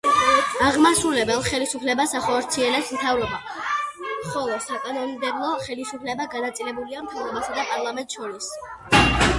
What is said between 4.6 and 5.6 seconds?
საკანონმდებლო